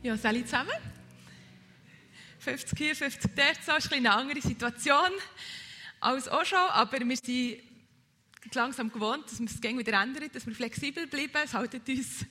[0.00, 0.70] Ja, alle zusammen.
[2.38, 5.10] 50 hier, 50 dort, so ist eine andere Situation
[5.98, 7.60] als auch schon, aber wir sind
[8.54, 12.24] langsam gewohnt, dass wir es wieder ändern, dass wir flexibel bleiben, es hält uns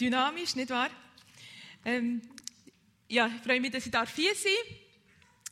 [0.00, 0.88] dynamisch, nicht wahr?
[1.84, 2.22] Ähm,
[3.06, 4.76] ja, ich freue mich, dass ich hier sein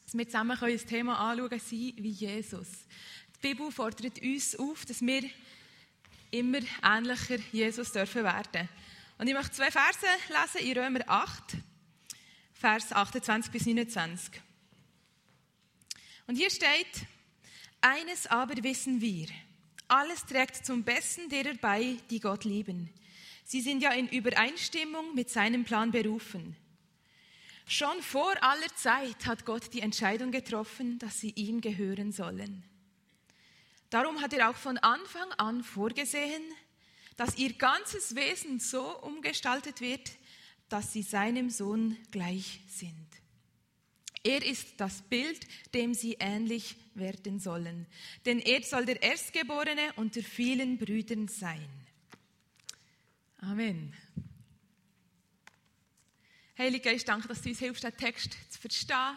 [0.07, 2.69] dass wir zusammen ein Thema anschauen können, wie Jesus.
[3.37, 5.23] Die Bibel fordert uns auf, dass wir
[6.31, 8.69] immer ähnlicher Jesus dürfen werden.
[9.19, 11.57] Und ich möchte zwei Verse lesen in Römer 8,
[12.53, 14.43] Vers 28 bis 29.
[16.27, 17.07] Und hier steht,
[17.81, 19.29] eines aber wissen wir,
[19.89, 22.93] alles trägt zum Besten derer bei, die Gott lieben.
[23.45, 26.57] Sie sind ja in Übereinstimmung mit seinem Plan berufen.
[27.67, 32.65] Schon vor aller Zeit hat Gott die Entscheidung getroffen, dass sie ihm gehören sollen.
[33.91, 36.43] Darum hat er auch von Anfang an vorgesehen,
[37.17, 40.13] dass ihr ganzes Wesen so umgestaltet wird,
[40.69, 43.07] dass sie seinem Sohn gleich sind.
[44.23, 47.87] Er ist das Bild, dem sie ähnlich werden sollen.
[48.25, 51.69] Denn er soll der Erstgeborene unter vielen Brüdern sein.
[53.39, 53.95] Amen.
[56.59, 59.17] Heiliger Geist, danke, dass du uns hilfst, den Text zu verstehen,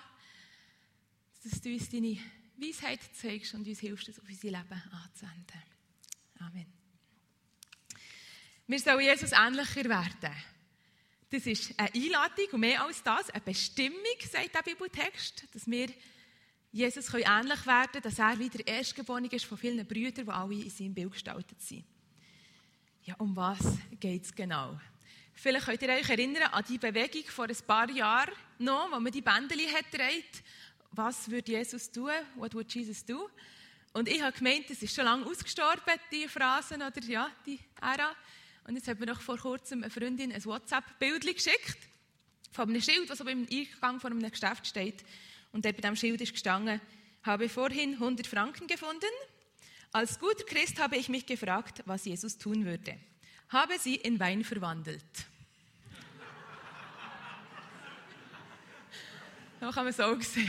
[1.44, 2.18] dass du uns deine
[2.58, 5.64] Weisheit zeigst und uns hilfst, es auf unser Leben anzuwenden.
[6.40, 6.79] Amen.
[8.70, 10.36] Wir sollen Jesus ähnlicher werden.
[11.32, 13.98] Das ist eine Einladung und mehr als das, eine Bestimmung,
[14.32, 15.88] sagt der Bibeltext, dass wir
[16.72, 20.70] Jesus ähnlich werden können, dass er wieder Erstgeborene ist von vielen Brüdern, die alle in
[20.70, 21.84] seinem Bild gestaltet sind.
[23.02, 24.80] Ja, um was geht es genau?
[25.34, 29.12] Vielleicht könnt ihr euch erinnern an die Bewegung vor ein paar Jahren noch, wo man
[29.12, 30.44] die Bändeli gedreht
[30.92, 32.12] was würde Jesus tun?
[32.36, 33.32] What would Jesus do?
[33.94, 38.16] Und ich habe gemeint, das ist schon lange ausgestorben, die Phrasen oder ja, die Ära.
[38.70, 41.80] Und jetzt hat mir noch vor kurzem eine Freundin ein WhatsApp-Bild geschickt
[42.52, 45.04] von einem Schild, das beim Eingang von einem Geschäft steht.
[45.52, 46.80] Und dort bei diesem Schild ist gestanden,
[47.24, 49.10] habe vorhin 100 Franken gefunden.
[49.92, 52.96] Als guter Christ habe ich mich gefragt, was Jesus tun würde.
[53.50, 55.02] Habe sie in Wein verwandelt.
[59.60, 60.48] Da kann man so sehen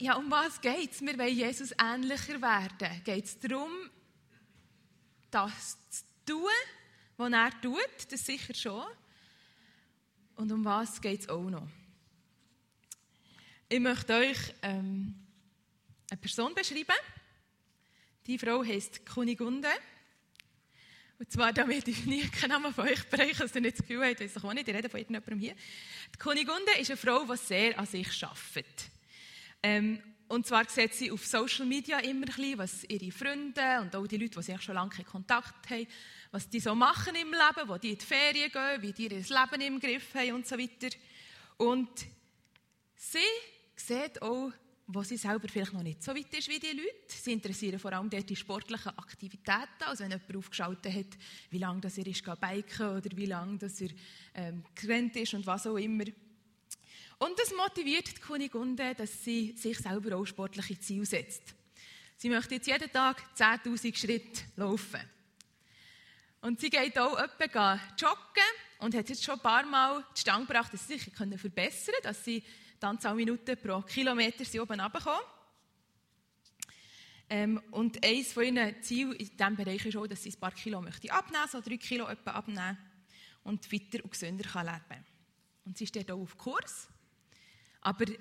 [0.00, 1.00] ja, um was geht es?
[1.00, 3.02] Wir wollen Jesus ähnlicher werden.
[3.04, 3.70] Geht es darum,
[5.30, 6.50] das zu tun,
[7.20, 8.12] was er tut?
[8.12, 8.84] Das sicher schon.
[10.36, 11.68] Und um was geht es auch noch?
[13.68, 15.14] Ich möchte euch ähm,
[16.10, 16.96] eine Person beschreiben.
[18.26, 19.68] Die Frau heißt Kunigunde.
[21.18, 24.06] Und zwar, damit ich nie keinen Namen von euch breche, dass ihr nicht das Gefühl
[24.06, 25.54] habt, ich auch nicht, ich rede von irgendjemandem hier.
[26.14, 28.90] Die Kunigunde ist eine Frau, die sehr an sich arbeitet.
[29.62, 33.94] Ähm, und zwar sieht sie auf Social Media immer ein bisschen, was ihre Freunde und
[33.94, 35.86] auch die Leute, die sie schon lange Kontakt haben,
[36.30, 39.10] was die so machen im Leben, wo die in die Ferien gehen, wie die ihr
[39.10, 40.96] Leben im Griff haben und so weiter.
[41.56, 41.90] Und
[42.94, 43.18] sie
[43.76, 44.52] sieht auch,
[44.92, 46.90] wo sie selber vielleicht noch nicht so weit ist wie die Leute.
[47.06, 49.84] Sie interessieren vor allem dort die sportlichen Aktivitäten.
[49.86, 51.18] Also wenn jemand aufgeschaltet hat,
[51.50, 53.90] wie lange das er ist, biken oder wie lange das er
[54.34, 56.04] ähm, gerannt ist und was auch immer.
[57.18, 61.54] Und das motiviert die Kunigunde, dass sie sich selber auch sportliche Ziele setzt.
[62.16, 65.00] Sie möchte jetzt jeden Tag 10.000 Schritte laufen.
[66.40, 70.46] Und sie geht auch etwa joggen und hat jetzt schon ein paar Mal die Stange
[70.46, 72.42] gebracht, dass sie sich verbessern können, dass sie
[72.80, 75.20] die Anzahl Minuten pro Kilometer sie oben runterkommen.
[77.28, 80.52] Ähm, und eines von ihren Zielen in diesem Bereich ist auch, dass sie ein paar
[80.52, 82.78] Kilo möchte abnehmen, so drei Kilo etwa abnehmen
[83.44, 85.04] und weiter und gesünder kann leben
[85.64, 86.88] Und sie steht auch auf Kurs
[87.80, 88.16] aber es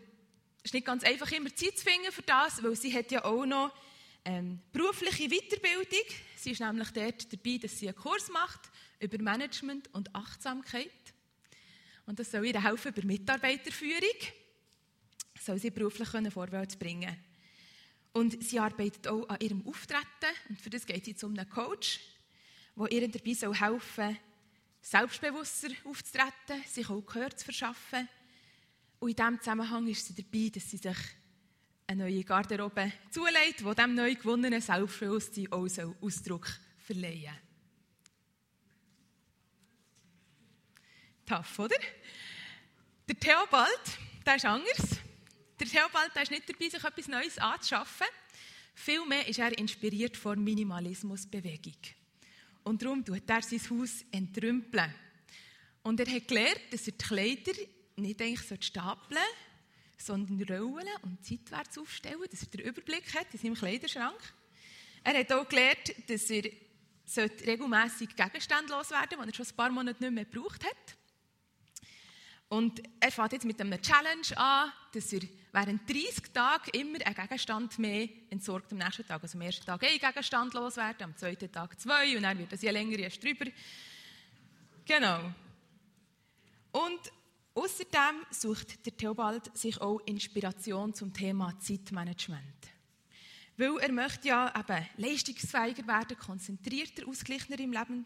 [0.64, 3.46] ist nicht ganz einfach, immer Zeit zu finden für das, weil sie hat ja auch
[3.46, 3.74] noch
[4.26, 6.06] ähm, berufliche Weiterbildung.
[6.36, 8.62] Sie ist nämlich dort dabei, dass sie einen Kurs macht
[9.00, 10.90] über Management und Achtsamkeit.
[12.06, 14.18] Und das soll ihr helfen bei Mitarbeiterführung.
[15.40, 17.16] Soll sie beruflich können vorwärts bringen
[18.14, 20.36] Und sie arbeitet auch an ihrem Auftreten.
[20.50, 22.00] Und für das geht sie zu einem Coach,
[22.76, 24.18] der ihr dabei soll helfen
[24.82, 28.08] selbstbewusster aufzutreten, sich auch Gehör zu verschaffen
[29.00, 30.98] und in diesem Zusammenhang ist sie dabei, dass sie sich
[31.90, 35.68] eine neue Garderobe zulegt, die diesem neu gewonnenen Selbstbewusstsein auch
[36.02, 36.48] Ausdruck
[36.78, 37.36] verleihen
[41.26, 41.78] Tough, oder?
[43.08, 43.82] Der Theobald,
[44.26, 45.00] der ist anders.
[45.60, 48.08] Der Theobald der ist nicht dabei, sich etwas Neues anzuschaffen.
[48.74, 51.78] Vielmehr ist er inspiriert von Minimalismusbewegung.
[52.64, 54.94] Und darum tut er sein Haus entrümpeln.
[55.84, 57.54] Und er hat gelernt, dass er die Kleider
[57.96, 59.20] nicht eigentlich stapeln
[60.02, 64.34] sondern rollen und zeitwärts aufstellen, dass er den Überblick hat in seinem Kleiderschrank.
[65.04, 66.52] Er hat auch gelernt, dass er
[67.46, 70.98] regelmässig gegenständlos werden sollte, die er schon ein paar Monate nicht mehr gebraucht hat.
[72.50, 77.16] Und er fängt jetzt mit einer Challenge an, dass er während 30 Tagen immer einen
[77.16, 79.22] Gegenstand mehr entsorgt am nächsten Tag.
[79.22, 82.62] Also am ersten Tag ein Gegenstand loswerden, am zweiten Tag zwei und dann wird das
[82.62, 83.46] je länger erst drüber.
[84.86, 85.32] Genau.
[86.72, 87.00] Und
[87.54, 92.44] außerdem sucht der Theobald sich auch Inspiration zum Thema Zeitmanagement.
[93.58, 98.06] Weil er möchte ja eben leistungsfähiger werden, konzentrierter, ausgeglichener im Leben,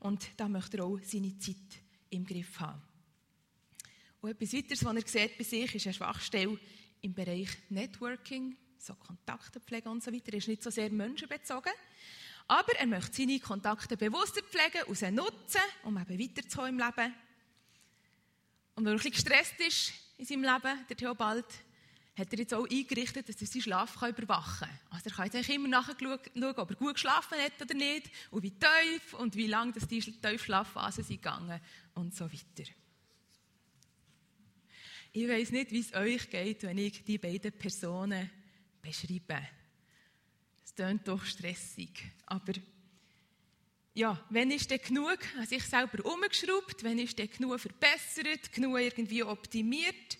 [0.00, 1.56] und da möchte er auch seine Zeit
[2.10, 2.80] im Griff haben.
[4.22, 6.58] Und etwas weiteres, was er sieht bei sich, ist eine Schwachstelle
[7.02, 10.32] im Bereich Networking, so Kontaktepflege und so weiter.
[10.32, 11.72] Er ist nicht so sehr menschenbezogen,
[12.48, 17.14] aber er möchte seine Kontakte bewusster pflegen und nutzen, um eben weiterzukommen im Leben.
[18.76, 21.46] Und wenn er ein bisschen gestresst ist in seinem Leben, der Theobald,
[22.16, 24.78] hat er jetzt auch eingerichtet, dass er seinen Schlaf überwachen kann.
[24.90, 26.18] Also er kann jetzt immer nachschauen,
[26.56, 31.04] ob er gut geschlafen hat oder nicht und wie tief und wie lange die Tiefschlafphasen
[31.04, 31.60] sind gegangen
[31.94, 32.70] und so weiter.
[35.12, 38.30] Ich weiß nicht, wie es euch geht, wenn ich die beiden Personen
[38.82, 39.46] beschreibe.
[40.64, 42.52] Es klingt doch stressig, aber
[43.96, 48.78] ja, wenn ist denn genug an sich selber umgeschraubt, wenn ist denn genug verbessert, genug
[48.78, 50.18] irgendwie optimiert?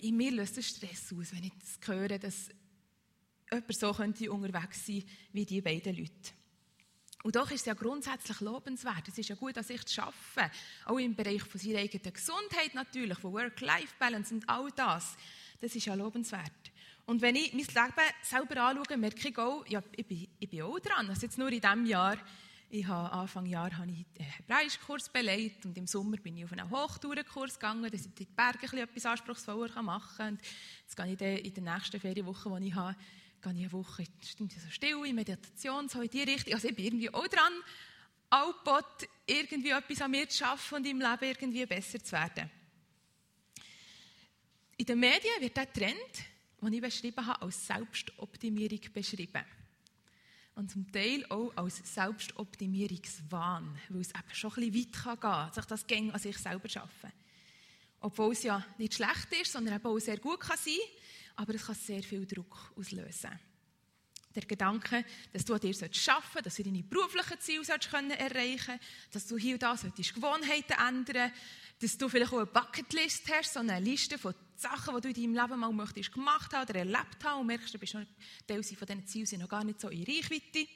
[0.00, 2.48] In mir löst es Stress aus, wenn ich das höre, dass
[3.48, 6.32] jemand so könnte unterwegs sein wie die beiden Leute.
[7.22, 9.06] Und doch ist es ja grundsätzlich lobenswert.
[9.06, 10.50] Es ist ja gut, dass ich es schaffe.
[10.86, 15.16] Auch im Bereich von seiner eigenen Gesundheit natürlich, von Work-Life-Balance und all das.
[15.60, 16.72] Das ist ja lobenswert.
[17.06, 20.62] Und wenn ich mein Leben selber anschaue, merke ich auch, ja, ich bin, ich bin
[20.62, 21.08] auch dran.
[21.08, 22.18] Also jetzt nur in diesem Jahr,
[22.74, 26.52] ich habe Anfang Jahr habe ich einen Hebräischkurs beleidigt und im Sommer bin ich auf
[26.52, 30.38] einen Hochtourenkurs gegangen, dass ich in die Berge etwas anspruchsvoller machen kann.
[30.80, 32.96] Jetzt gehe ich dann in der nächsten Ferienwoche, die ich habe,
[33.42, 36.54] gehe ich eine Woche stimmt so still, in Meditation, so in die Richtung.
[36.54, 37.52] Also ich bin irgendwie auch dran,
[38.30, 42.50] Output, irgendwie etwas an mir zu schaffen und im Leben irgendwie besser zu werden.
[44.78, 45.94] In den Medien wird der Trend,
[46.62, 49.44] den ich beschrieben habe, als Selbstoptimierung beschrieben.
[50.54, 55.52] Und zum Teil auch als Selbstoptimierungswahn, weil es eben schon ein bisschen weit gehen kann,
[55.52, 57.12] sich das gäng an sich selber schaffen.
[58.00, 60.74] Obwohl es ja nicht schlecht ist, sondern eben auch sehr gut kann sein
[61.36, 63.38] aber es kann sehr viel Druck auslösen.
[64.34, 69.14] Der Gedanke, dass du an dir arbeiten solltest, dass du deine beruflichen Ziele erreichen kannst,
[69.14, 71.32] dass du hier und da Gewohnheiten ändern
[71.82, 75.34] dass du vielleicht auch eine Bucketlist hast, so eine Liste von Sachen, die du in
[75.34, 78.04] deinem Leben mal möchtest gemacht haben oder erlebt haben und merkst, du bist noch,
[78.46, 80.68] Teil von diesen Zielen sind noch gar nicht so in Reichweite.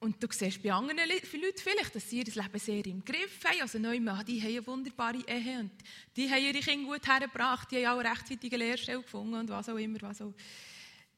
[0.00, 1.26] Und du siehst bei anderen Leuten
[1.56, 3.62] vielleicht, dass sie ihr Leben sehr im Griff haben.
[3.62, 5.70] Also Neumann, die haben eine wunderbare Ehe und
[6.16, 9.68] die haben ihre Kinder gut hergebracht, die haben auch rechtzeitig eine Lehrstelle gefunden und was
[9.68, 10.34] auch immer, was, auch,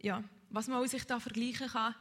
[0.03, 1.95] ja, was man sich da vergleichen kann.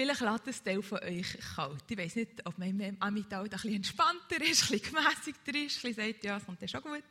[0.00, 1.84] Vielleicht lässt ein Teil von euch kalt.
[1.90, 5.84] Ich weiß nicht, ob man im Amital ein bisschen entspannter ist, ein bisschen gemäßigter ist,
[5.84, 7.04] ein bisschen sagt, ja, es kommt ja schon gut.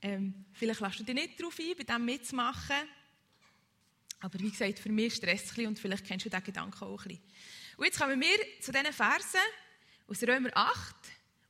[0.00, 2.88] Ähm, vielleicht lässt du dich nicht darauf ein, bei dem mitzumachen.
[4.18, 6.82] Aber wie gesagt, für mich stresst es ein bisschen und vielleicht kennst du diesen Gedanken
[6.82, 7.22] auch ein bisschen.
[7.76, 9.40] Und jetzt kommen wir zu diesen Versen
[10.08, 10.96] aus Römer 8,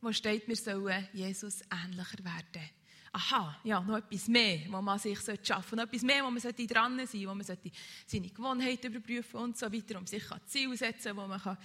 [0.02, 2.70] wo steht, wir sollen Jesus ähnlicher werden.
[3.14, 5.76] Aha, ja, noch etwas mehr, wo man sich schaffen sollte.
[5.76, 9.70] Noch etwas mehr, wo man dran sein sollte, wo man seine Gewohnheiten überprüfen und so
[9.70, 11.58] weiter, um sich Ziel setzen wo man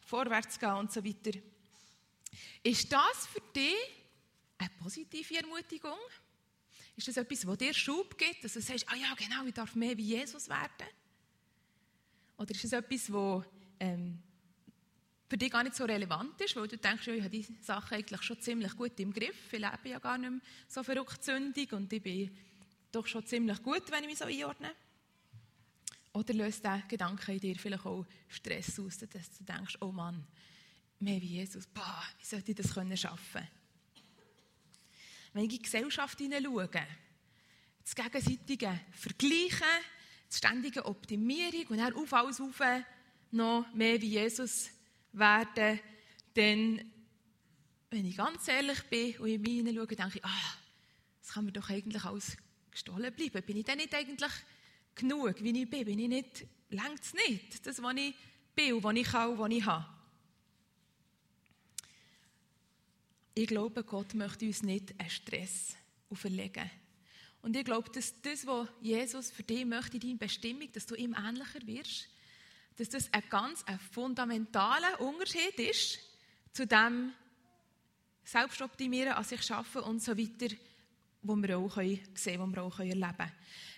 [0.00, 1.38] vorwärts gehen und so weiter.
[2.62, 3.76] Ist das für dich
[4.56, 5.98] eine positive Ermutigung?
[6.96, 9.74] Ist das etwas, das dir Schub gibt, dass du sagst, ah ja, genau, ich darf
[9.74, 10.88] mehr wie Jesus werden?
[12.38, 13.44] Oder ist es etwas, das
[15.34, 17.96] für dich gar nicht so relevant ist, weil du denkst, ja, ich habe diese Sachen
[17.96, 21.72] eigentlich schon ziemlich gut im Griff, ich lebe ja gar nicht mehr so verrückt sündig
[21.72, 22.30] und ich bin
[22.92, 24.70] doch schon ziemlich gut, wenn ich mich so einordne?
[26.12, 30.24] Oder löst der Gedanke in dir vielleicht auch Stress aus, dass du denkst, oh Mann,
[31.00, 33.42] mehr wie Jesus, boah, wie sollte ich das können schaffen?
[35.32, 36.70] wenn ich in die Gesellschaft hineinschaue,
[37.82, 39.66] das gegenseitige Vergleichen,
[40.30, 42.62] die ständige Optimierung und dann auf alles auf
[43.32, 44.70] noch mehr wie Jesus
[45.18, 45.80] werden,
[46.34, 46.92] dann,
[47.90, 50.54] wenn ich ganz ehrlich bin und in mich hineinschaue, denke ich, ah,
[51.20, 52.36] das kann mir doch eigentlich alles
[52.70, 53.42] gestohlen bleiben.
[53.46, 54.32] Bin ich denn nicht eigentlich
[54.94, 55.84] genug, wie ich bin?
[55.84, 58.14] Bin ich nicht, längt es nicht, das, was ich
[58.54, 59.94] bin und was ich kann und was ich habe?
[63.34, 65.74] ich glaube, Gott möchte uns nicht einen Stress
[66.08, 66.70] auferlegen.
[67.42, 71.14] Und ich glaube, dass das, was Jesus für dich möchte, deine Bestimmung, dass du ihm
[71.14, 72.08] ähnlicher wirst,
[72.76, 75.98] dass das ein ganz ein fundamentaler Unterschied ist
[76.52, 77.12] zu dem
[78.24, 80.54] Selbstoptimieren, an sich schaffen und so weiter,
[81.22, 83.32] wo wir auch sehen können, wo wir auch erleben können.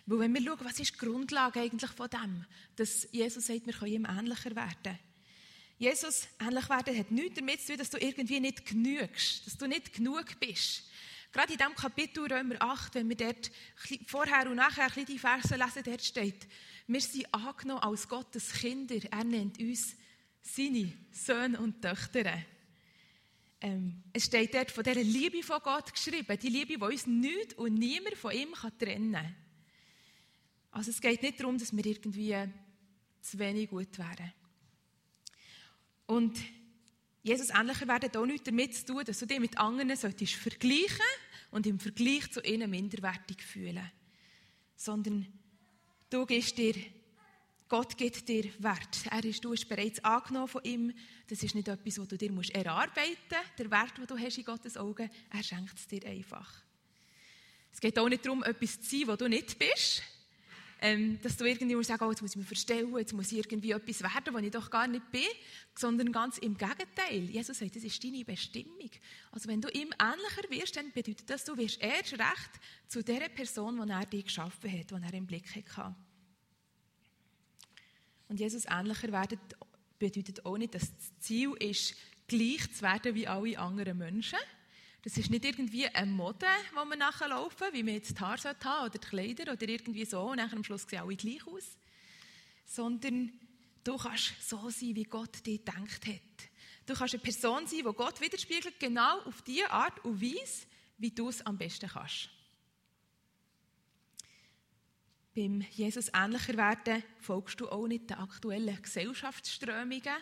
[0.06, 2.44] Weil wenn wir schauen, was ist die Grundlage eigentlich von dem,
[2.76, 4.98] dass Jesus sagt, wir können ihm ähnlicher werden.
[5.78, 9.66] Jesus ähnlich werden hat nichts damit zu tun, dass du irgendwie nicht genügst, dass du
[9.66, 10.84] nicht genug bist.
[11.32, 13.50] Gerade in diesem Kapitel Römer 8, wenn wir dort
[14.06, 16.46] vorher und nachher die Verse lesen, dort steht,
[16.86, 18.96] wir sind angenommen als Gottes Kinder.
[19.10, 19.96] Er nennt uns
[20.42, 22.44] seine Söhne und Töchter.
[23.60, 27.54] Ähm, es steht dort von dieser Liebe von Gott geschrieben, die Liebe, die uns nichts
[27.54, 29.34] und niemand von ihm kann trennen kann.
[30.70, 32.36] Also es geht nicht darum, dass wir irgendwie
[33.22, 34.32] zu wenig gut wären.
[36.06, 36.38] Und
[37.22, 41.00] Jesus ähnlicher werden auch nichts damit zu tun, dass du dich mit anderen solltest vergleichen
[41.50, 43.90] und im Vergleich zu ihnen minderwertig fühlen.
[44.76, 45.26] Sondern
[46.16, 46.74] du gibst dir,
[47.68, 49.04] Gott gibt dir Wert.
[49.10, 50.92] Er ist, du hast bereits angenommen von ihm.
[51.28, 53.58] Das ist nicht etwas, was du dir musst erarbeiten musst.
[53.58, 56.50] Der Wert, den du hast in Gottes Augen, er schenkt es dir einfach.
[57.70, 60.02] Es geht auch nicht darum, etwas zu sein, wo du nicht bist,
[60.80, 63.72] ähm, dass du irgendwie musst oh, jetzt muss ich mich verstellen, jetzt muss ich irgendwie
[63.72, 65.28] etwas werden, was ich doch gar nicht bin,
[65.74, 67.28] sondern ganz im Gegenteil.
[67.28, 68.90] Jesus sagt, das ist deine Bestimmung.
[69.32, 72.50] Also wenn du ihm ähnlicher wirst, dann bedeutet das, du wirst erst recht
[72.88, 75.94] zu der Person, die er dich geschaffen hat, die er im Blick hatte.
[78.28, 79.38] Und Jesus ähnlicher werden
[79.98, 81.94] bedeutet auch nicht, dass das Ziel ist,
[82.26, 84.38] gleich zu werden wie alle anderen Menschen,
[85.06, 88.56] das ist nicht irgendwie eine Mode, wo man nachher laufen, wie man jetzt die Haare
[88.64, 91.78] haben oder die Kleider oder irgendwie so und am Schluss sehen alle gleich aus.
[92.64, 93.32] Sondern
[93.84, 96.48] du kannst so sein, wie Gott dir gedacht hat.
[96.86, 100.66] Du kannst eine Person sein, die Gott widerspiegelt, genau auf die Art und Weise,
[100.98, 102.28] wie du es am besten kannst.
[105.36, 110.16] Beim Jesus ähnlicher werden folgst du auch nicht den aktuellen Gesellschaftsströmungen,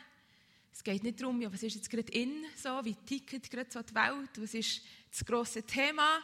[0.72, 3.80] es geht nicht darum, ja, was ist jetzt gerade in, so, wie tickt gerade so
[3.80, 6.18] die Welt, was ist das grosse Thema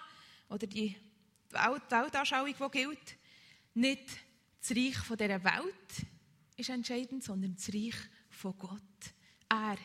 [0.49, 0.97] oder die
[1.51, 3.17] Welt, Weltanschauung, die gilt.
[3.75, 4.09] Nicht
[4.61, 6.07] das Reich von dieser Welt
[6.57, 7.95] ist entscheidend, sondern das Reich
[8.29, 8.81] von Gott.
[9.49, 9.79] Er,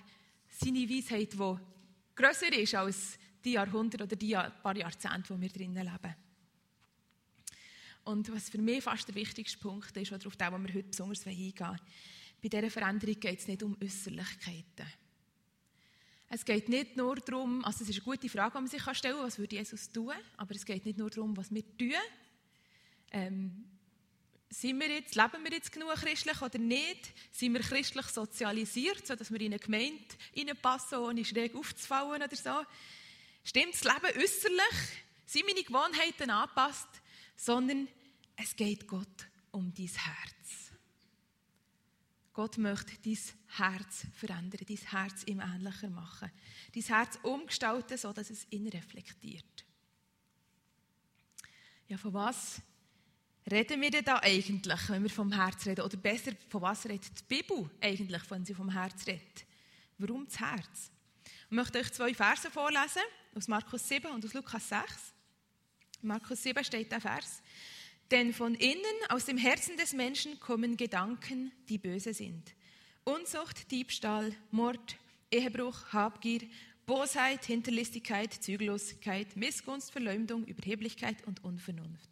[0.47, 1.57] seine Weisheit, die
[2.15, 6.24] grösser ist als die Jahrhunderte oder die paar Jahrzehnte, wo wir drinnen leben.
[8.05, 11.25] Und was für mich fast der wichtigste Punkt ist, oder auf den, wir heute besonders
[11.25, 11.79] eingehen wollen,
[12.41, 14.85] bei dieser Veränderung geht es nicht um Äußerlichkeiten.
[16.29, 19.15] Es geht nicht nur darum, also es ist eine gute Frage, die man sich stellen
[19.15, 21.93] kann, was würde Jesus tun, aber es geht nicht nur darum, was wir tun.
[23.11, 23.65] Ähm,
[24.49, 27.13] sind wir jetzt, leben wir jetzt genug christlich oder nicht?
[27.31, 30.03] Sind wir christlich sozialisiert, sodass wir in eine Gemeinde
[30.35, 32.63] reinpassen, ohne schräg aufzufallen oder so?
[33.43, 34.77] Stimmt das Leben äußerlich?
[35.25, 36.87] Sind meine Gewohnheiten angepasst?
[37.35, 37.87] Sondern
[38.35, 40.71] es geht Gott um dein Herz.
[42.33, 46.29] Gott möchte dein Herz verändern, dein Herz ihm ähnlicher machen,
[46.73, 49.65] dein Herz umgestalten, sodass es ihn reflektiert.
[51.87, 52.61] Ja, von was
[53.49, 55.85] reden wir denn da eigentlich, wenn wir vom Herz reden?
[55.85, 59.45] Oder besser, von was redet die Bibel eigentlich, wenn sie vom Herz redet?
[59.97, 60.91] Warum das Herz?
[61.45, 65.14] Ich möchte euch zwei Verse vorlesen, aus Markus 7 und aus Lukas 6.
[66.05, 67.41] Markus 7 steht der Vers.
[68.11, 72.53] Denn von innen, aus dem Herzen des Menschen, kommen Gedanken, die böse sind.
[73.03, 74.97] Unzucht, Diebstahl, Mord,
[75.31, 76.41] Ehebruch, Habgier,
[76.85, 82.09] Bosheit, Hinterlistigkeit, Zügellosigkeit, Missgunst, Verleumdung, Überheblichkeit und Unvernunft.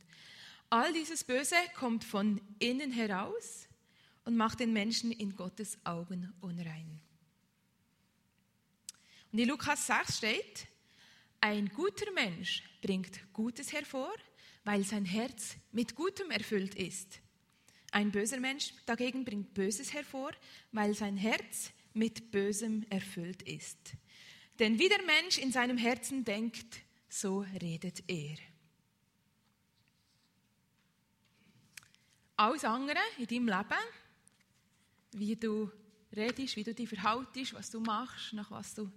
[0.71, 3.67] All dieses Böse kommt von innen heraus
[4.25, 6.99] und macht den Menschen in Gottes Augen unrein.
[9.31, 10.67] Und in Lukas 6 steht,
[11.39, 14.13] ein guter Mensch bringt Gutes hervor,
[14.65, 17.21] weil sein Herz mit Gutem erfüllt ist.
[17.91, 20.31] Ein böser Mensch dagegen bringt Böses hervor,
[20.73, 23.77] weil sein Herz mit Bösem erfüllt ist.
[24.59, 28.35] Denn wie der Mensch in seinem Herzen denkt, so redet er.
[32.35, 33.83] Alles andere in deinem Leben,
[35.13, 35.71] wie du
[36.15, 38.91] redest, wie du dich verhaltest, was du machst, nach was du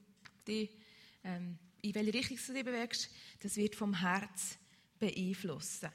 [0.46, 0.70] dich,
[1.22, 4.58] ähm, in welche Richtung du dich bewegst, das wird vom Herz
[4.98, 5.86] beeinflusst.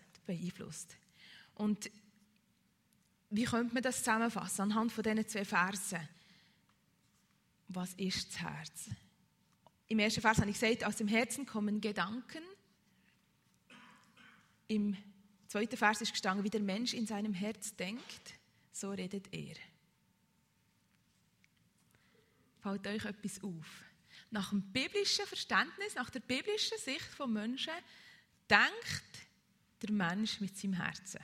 [1.55, 1.91] Und
[3.29, 6.07] wie könnte man das zusammenfassen anhand von diesen zwei Versen?
[7.67, 8.89] Was ist das Herz?
[9.87, 12.43] Im ersten Vers habe ich gesagt, aus dem Herzen kommen Gedanken.
[14.67, 14.95] Im
[15.47, 18.35] zweiten Vers ist gestanden, wie der Mensch in seinem Herz denkt,
[18.71, 19.55] so redet er.
[22.61, 23.83] Fällt euch etwas auf?
[24.31, 27.73] Nach dem biblischen Verständnis, nach der biblischen Sicht von Menschen
[28.49, 29.27] denkt
[29.81, 31.19] der Mensch mit seinem Herzen.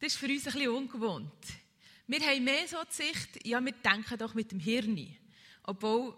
[0.00, 1.44] Das ist für uns ein bisschen ungewohnt.
[2.06, 5.16] Wir haben mehr so die Sicht, ja, wir denken doch mit dem Hirn.
[5.64, 6.16] Obwohl,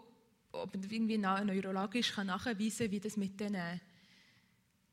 [0.52, 3.80] ob man irgendwie neurologisch nachweisen kann, wie das mit den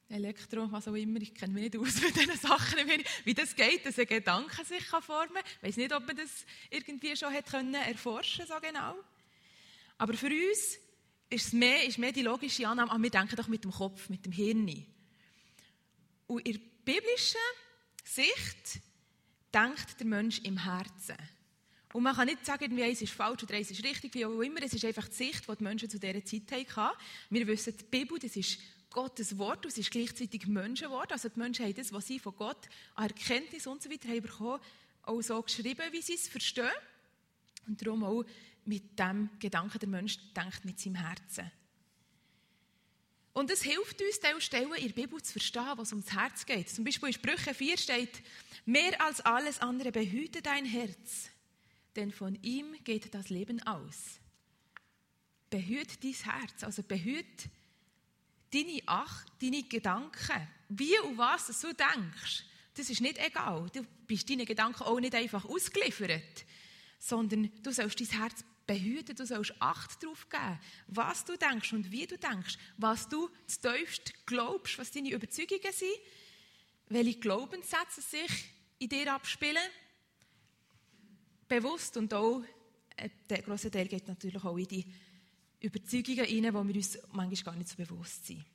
[0.10, 2.80] Elektro, was auch immer, ich kenne mich nicht aus mit diesen Sachen,
[3.26, 5.44] wie das geht, dass ein Gedanke sich formen kann.
[5.58, 8.96] Ich weiß nicht, ob man das irgendwie schon hat können erforschen so genau.
[9.98, 10.78] Aber für uns
[11.30, 14.10] ist es mehr, ist mehr die logische Annahme, ah, wir denken doch mit dem Kopf,
[14.10, 14.86] mit dem Hirn.
[16.28, 17.40] Und in der biblischen
[18.04, 18.82] Sicht
[19.54, 21.18] denkt der Mensch im Herzen.
[21.94, 24.62] Und man kann nicht sagen, eins ist falsch oder eins ist richtig, wie auch immer.
[24.62, 26.98] Es ist einfach die Sicht, die die Menschen zu dieser Zeit hatten.
[27.30, 31.12] Wir wissen, die Bibel, das ist Gottes Wort und es ist gleichzeitig Menschenwort.
[31.12, 34.60] Also die Menschen haben das, was sie von Gott an Erkenntnis und so haben bekommen,
[35.04, 36.70] auch so geschrieben, wie sie es verstehen.
[37.68, 38.24] Und darum auch
[38.68, 41.52] mit dem Gedanken, der Mensch denkt mit seinem Herzen.
[43.34, 46.70] Und es hilft uns, diese Stellen in der Bibel zu verstehen, was ums Herz geht.
[46.70, 48.24] Zum Beispiel in Sprüche 4 steht,
[48.66, 51.30] mehr als alles andere behüte dein Herz,
[51.96, 54.20] denn von ihm geht das Leben aus.
[55.52, 57.26] Behüt dein Herz, also behüt
[58.52, 62.44] deine, Ach, deine Gedanken, wie und was du denkst,
[62.74, 63.70] das ist nicht egal.
[63.72, 66.46] Du bist deinen Gedanken auch nicht einfach ausgeliefert,
[67.00, 71.90] sondern du sollst dein Herz behüten, du sollst Acht darauf geben, was du denkst und
[71.92, 75.90] wie du denkst, was du tiefst glaubst, was deine Überzeugungen sind,
[76.90, 79.58] welche Glaubenssätze sich in dir abspielen,
[81.48, 82.44] bewusst und auch,
[82.98, 84.86] äh, der große Teil geht natürlich auch in die
[85.62, 88.46] Überzeugungen rein, wo wir uns manchmal gar nicht so bewusst sind.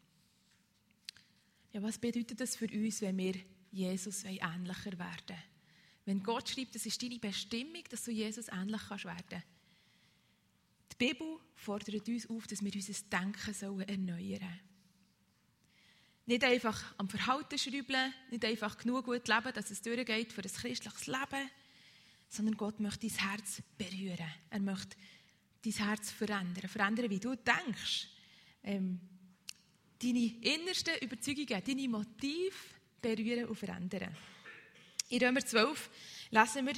[1.72, 3.34] Ja, was bedeutet das für uns, wenn wir
[3.70, 5.42] Jesus ähnlicher werden?
[6.04, 9.42] Wenn Gott schreibt, das ist deine Bestimmung, dass du Jesus ähnlich kannst werden
[10.92, 14.60] Die Bibel fordert uns auf, dass wir unser Denken erneuern sollen.
[16.26, 20.52] Nicht einfach am Verhalten schrauben, nicht einfach genug gut leben, dass es durchgeht für ein
[20.52, 21.50] christliches Leben,
[22.28, 24.32] sondern Gott möchte dein Herz berühren.
[24.50, 24.96] Er möchte
[25.64, 26.68] dein Herz verändern.
[26.68, 28.08] Verändern, wie du denkst.
[28.62, 29.00] Ähm,
[30.00, 32.56] deine innersten Überzeugungen, deine Motive
[33.00, 34.16] berühren und verändern.
[35.08, 35.90] In Römer 12
[36.30, 36.74] lassen wir,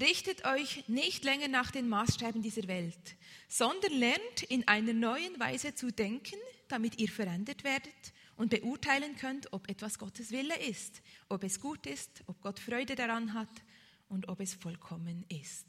[0.00, 3.16] richtet euch nicht länger nach den Maßstäben dieser Welt,
[3.48, 6.38] sondern lernt in einer neuen Weise zu denken,
[6.68, 11.86] damit ihr verändert werdet und beurteilen könnt, ob etwas Gottes Wille ist, ob es gut
[11.86, 13.62] ist, ob Gott Freude daran hat
[14.08, 15.66] und ob es vollkommen ist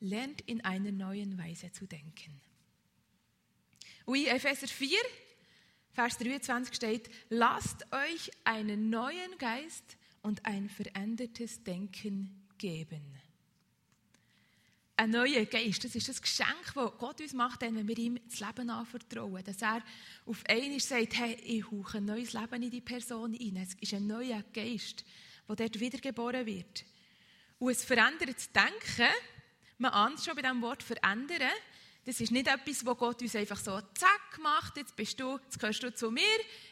[0.00, 2.40] lernt in einer neuen Weise zu denken.
[4.06, 4.96] In Epheser 4,
[5.92, 13.18] Vers 23 steht, lasst euch einen neuen Geist und ein verändertes Denken geben.
[14.96, 18.40] Ein neuer Geist, das ist das Geschenk, das Gott uns macht, wenn wir ihm das
[18.40, 19.44] Leben anvertrauen.
[19.44, 19.80] Dass er
[20.26, 23.62] auf einmal sagt, hey, ich hauche ein neues Leben in die Person hinein.
[23.62, 25.04] Es ist ein neuer Geist,
[25.48, 26.84] der dort wiedergeboren wird.
[27.60, 29.12] Und es verändert das Denken,
[29.78, 31.52] man ahnt schon bei diesem Wort verändern.
[32.04, 35.60] Das ist nicht etwas, wo Gott uns einfach so zack macht, jetzt bist du, jetzt
[35.60, 36.22] gehörst du zu mir,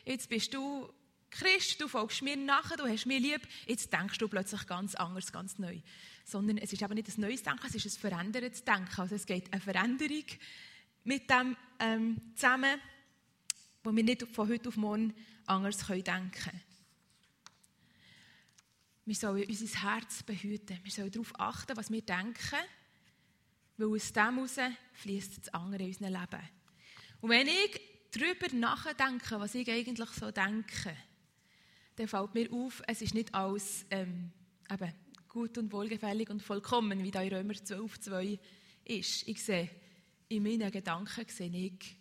[0.05, 0.93] jetzt bist du
[1.39, 5.33] Christ, du folgst mir nachher, du hast mich lieb, jetzt denkst du plötzlich ganz anders,
[5.33, 5.81] ganz neu.
[6.25, 9.01] Sondern es ist aber nicht ein neues Denken, es ist ein verändertes Denken.
[9.01, 10.25] Also es geht eine Veränderung
[11.05, 12.81] mit dem ähm, zusammen,
[13.85, 15.15] wo wir nicht von heute auf morgen
[15.47, 16.63] anders denken können.
[19.05, 20.81] Wir sollen unser Herz behüten.
[20.83, 22.57] Wir sollen darauf achten, was wir denken
[23.77, 24.57] weil aus dem heraus
[24.95, 26.49] fließt das andere in unserem Leben.
[27.21, 27.81] Und wenn ich
[28.13, 30.97] darüber nachdenke, was ich eigentlich so denke,
[31.97, 34.31] dann fällt mir auf, es ist nicht alles ähm,
[34.71, 34.93] eben,
[35.29, 38.39] gut und wohlgefällig und vollkommen, wie da in Römer 12, 2
[38.85, 39.27] ist.
[39.29, 39.71] Ich sehe,
[40.29, 41.97] in meinen Gedanken sehe ich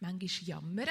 [0.00, 0.88] manchmal jammern.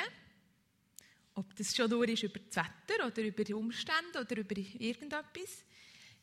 [1.35, 5.65] Ob das schon nur ist über das Wetter oder über die Umstände oder über irgendetwas.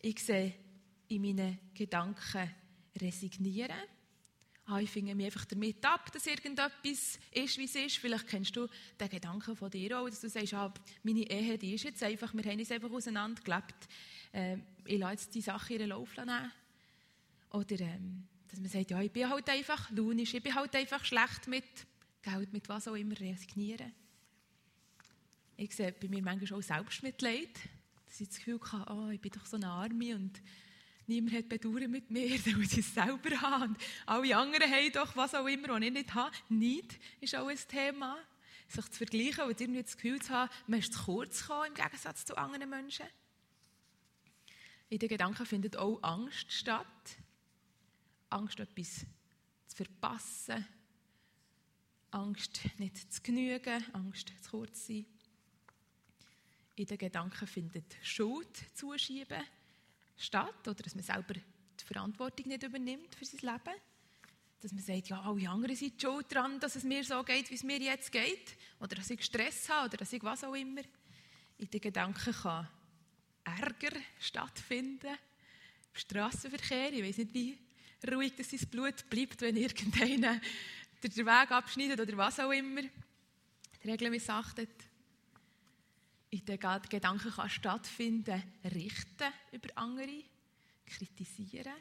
[0.00, 0.54] Ich sehe
[1.08, 2.50] in meinen Gedanken
[3.00, 3.76] resignieren.
[4.66, 7.96] Ah, ich finde mich einfach damit ab, dass irgendetwas ist, wie es ist.
[7.98, 8.68] Vielleicht kennst du
[9.00, 12.32] den Gedanken von dir auch, dass du sagst, ah, meine Ehe, die ist jetzt einfach,
[12.34, 13.88] wir haben uns einfach auseinandergelebt.
[14.32, 16.52] Äh, ich lasse jetzt die Sache ihren Lauf nehmen.
[17.50, 21.04] Oder ähm, dass man sagt, ja, ich bin halt einfach launisch, ich bin halt einfach
[21.04, 21.64] schlecht mit
[22.22, 23.92] Geld, mit was auch immer, resignieren.
[25.56, 27.50] Ich sehe bei mir manchmal auch Selbstmitleid,
[28.06, 30.40] dass ich das Gefühl habe, oh, ich bin doch so eine Arme und
[31.10, 33.76] Niemand hat Bedauern mit mir, dann muss ich es selber haben.
[34.06, 36.36] alle anderen haben doch was auch immer, was ich nicht habe.
[36.48, 38.16] Nicht ist auch ein Thema.
[38.68, 41.74] Sich zu vergleichen und irgendwie das Gefühl zu haben, man ist zu kurz gekommen im
[41.74, 43.06] Gegensatz zu anderen Menschen.
[44.88, 46.86] In den Gedanken findet auch Angst statt.
[48.28, 49.04] Angst, etwas
[49.66, 50.64] zu verpassen.
[52.12, 53.84] Angst, nicht zu genügen.
[53.94, 55.06] Angst, zu kurz zu sein.
[56.76, 59.42] In den Gedanken findet Schuld zuschieben
[60.20, 63.78] statt oder dass man selber die Verantwortung nicht übernimmt für sein Leben.
[64.60, 67.54] Dass man sagt, ja, alle anderen sind schuld daran, dass es mir so geht, wie
[67.54, 68.56] es mir jetzt geht.
[68.78, 70.82] Oder dass ich Stress habe oder dass ich was auch immer.
[71.56, 72.68] In den Gedanken kann
[73.44, 75.16] Ärger stattfinden.
[75.94, 77.58] Straßenverkehr, ich weiß nicht, wie
[78.10, 80.40] ruhig das sein Blut bleibt, wenn irgendeiner
[81.02, 82.82] den Weg abschneidet oder was auch immer.
[83.82, 84.89] Die Regeln missachtet.
[86.30, 90.22] In den Gedanken kann stattfinden, richten über andere,
[90.86, 91.74] kritisieren.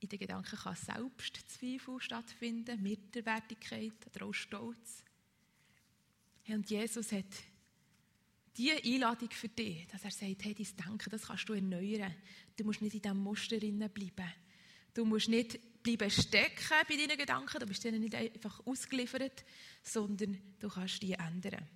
[0.00, 5.02] In den Gedanken kann Selbstzweifel stattfinden, Minderwertigkeit oder auch Stolz.
[6.46, 7.24] Und Jesus hat
[8.56, 12.14] diese Einladung für dich, dass er sagt, hey, dein Denken, das kannst du erneuern.
[12.54, 14.32] Du musst nicht in diesem Muster bleiben.
[14.92, 19.44] Du musst nicht bleiben stecken bei deinen Gedanken, du bist ihnen nicht einfach ausgeliefert,
[19.82, 21.66] sondern du kannst die ändern.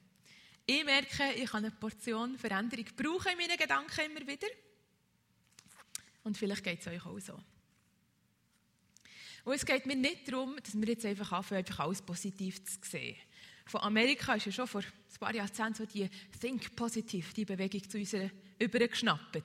[0.71, 4.49] Ich merke, ich kann eine Portion Veränderung brauchen in meinen Gedanken immer wieder.
[6.25, 7.41] Und vielleicht geht es euch auch so.
[9.45, 12.79] Und es geht mir nicht darum, dass wir jetzt einfach anfangen, einfach alles positiv zu
[12.83, 13.17] sehen
[13.69, 16.09] von Amerika ist ja schon vor ein paar Jahrzehnten so die
[16.41, 18.15] Think Positive, die Bewegung zu uns
[18.59, 19.43] übergeschnappt.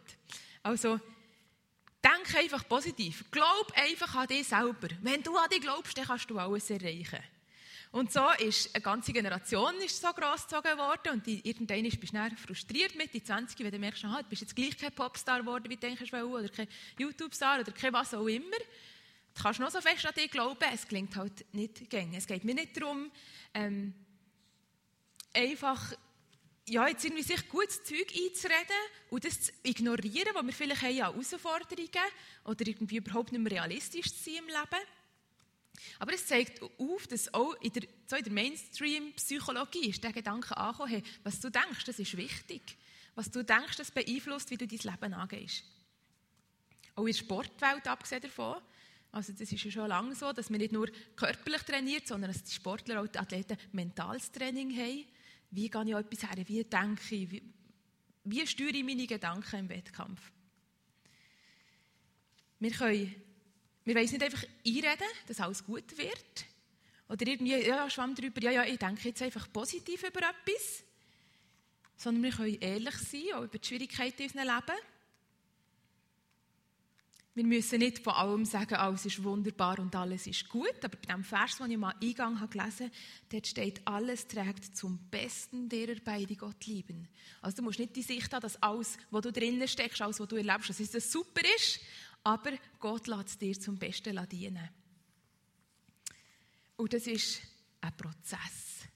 [0.63, 0.99] Also,
[2.03, 3.25] denk einfach positiv.
[3.31, 4.87] Glaub einfach an dich selber.
[5.01, 7.19] Wenn du an dich glaubst, dann kannst du alles erreichen.
[7.93, 12.35] Und so ist eine ganze Generation ist so großgezogen worden und irgendwann bist du dann
[12.35, 15.65] frustriert mit, die 20, wenn du merkst, aha, du bist jetzt gleich kein Popstar geworden,
[15.69, 18.57] wie du denkst, oder kein YouTube-Star oder kein was auch immer.
[19.35, 22.17] Du kannst noch so fest an dich glauben, es klingt halt nicht gängig.
[22.17, 23.11] Es geht mir nicht darum,
[23.53, 23.93] ähm,
[25.31, 25.93] einfach
[26.67, 30.99] ja, jetzt irgendwie sich gutes Zeug einzureden und das zu ignorieren, was wir vielleicht haben
[30.99, 31.89] an Herausforderungen
[32.45, 34.83] oder irgendwie überhaupt nicht mehr realistisch zu sein im Leben.
[35.99, 40.89] Aber es zeigt auf, dass auch in der, so der Mainstream-Psychologie ist der Gedanke angekommen,
[40.89, 42.77] hey, was du denkst, das ist wichtig.
[43.15, 45.63] Was du denkst, das beeinflusst, wie du dein Leben angehst.
[46.95, 48.57] Auch in der Sportwelt, abgesehen davon,
[49.11, 52.43] also das ist ja schon lange so, dass man nicht nur körperlich trainiert, sondern dass
[52.43, 55.05] die Sportler und die Athleten mentales Training haben
[55.53, 56.47] wie gehe ich etwas her?
[56.47, 57.31] Wie denke ich?
[57.31, 57.43] Wie,
[58.23, 60.31] wie steuere ich meine Gedanken im Wettkampf?
[62.59, 63.15] Wir können,
[63.85, 66.45] wir wollen nicht einfach einreden, dass alles gut wird.
[67.09, 70.83] Oder irgendwie, ja, schwamm drüber, ja, ja, ich denke jetzt einfach positiv über etwas.
[71.97, 74.79] Sondern wir können ehrlich sein, auch über die Schwierigkeiten in unserem Leben.
[77.35, 81.11] Wir müssen nicht von allem sagen, alles ist wunderbar und alles ist gut, aber bei
[81.11, 82.91] dem Vers, den ich mal Eingang habe gelesen
[83.29, 87.07] dort steht, alles trägt zum Besten derer bei, die Gott lieben.
[87.41, 90.27] Also du musst nicht die Sicht haben, dass alles, was du drinnen steckst, alles, was
[90.27, 91.79] du erlebst, dass es super ist,
[92.23, 94.69] aber Gott lässt es dir zum Besten dienen.
[96.77, 97.41] Und das ist
[97.81, 98.87] ein Prozess.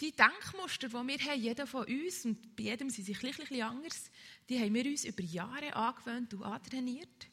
[0.00, 3.62] Die Denkmuster, die wir haben, jeder von uns, und bei jedem sind sie ein bisschen
[3.62, 4.10] anders,
[4.48, 7.28] die haben wir uns über Jahre angewöhnt und antrainiert.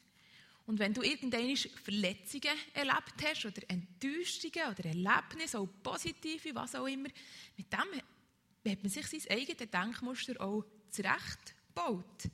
[0.68, 6.86] Und wenn du irgendeine Verletzungen erlebt hast oder Enttäuschungen oder Erlebnisse, auch positive, was auch
[6.86, 7.10] immer,
[7.58, 12.30] mit dem hat man sich sein eigenes Denkmuster auch zurechtgebaut.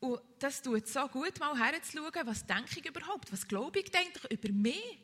[0.00, 4.30] Und das tut so gut, mal herzuschauen, was denke ich überhaupt, was glaube ich eigentlich
[4.30, 4.98] über mich,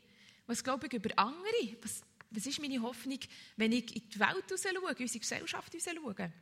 [0.47, 3.19] was glaube ich über andere, was, was ist meine Hoffnung,
[3.57, 6.33] wenn ich in die Welt raus schaue, in unsere Gesellschaft raus schaue.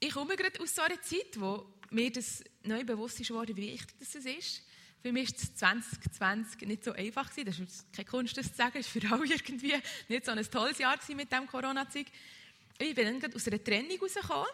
[0.00, 3.72] Ich komme gerade aus so einer Zeit, wo mir das neu bewusst ist worden, wie
[3.72, 4.62] wichtig das ist.
[5.00, 7.30] Für mich war es 2020 nicht so einfach.
[7.34, 8.78] Das ist keine Kunst, das zu sagen.
[8.78, 9.74] Es war für alle irgendwie
[10.08, 12.06] nicht so ein tolles Jahr mit dem Corona-Zeug.
[12.78, 14.46] Ich bin dann gerade aus einer Trennung rausgekommen.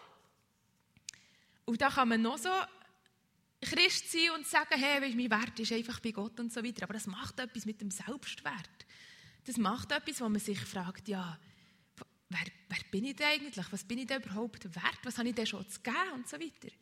[1.65, 2.49] Und da kann man noch so
[3.61, 6.83] Christ sein und sagen, hey, mein Wert ist einfach bei Gott und so weiter.
[6.83, 8.85] Aber das macht etwas mit dem Selbstwert.
[9.45, 11.37] Das macht etwas, wo man sich fragt, ja,
[12.29, 13.65] wer, wer bin ich denn eigentlich?
[13.71, 14.99] Was bin ich denn überhaupt wert?
[15.03, 16.11] Was habe ich denn schon zu geben?
[16.13, 16.73] Und so weiter.